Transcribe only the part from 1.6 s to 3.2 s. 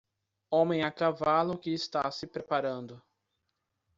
está se preparando